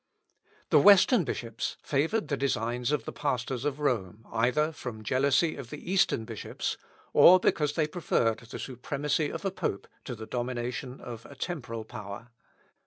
[0.71, 5.69] The Western bishops favoured the designs of the pastors of Rome, either from jealousy of
[5.69, 6.75] the Eastern bishops
[7.13, 11.85] or because they preferred the supremacy of a pope to the domination of a temporal
[11.85, 12.31] power.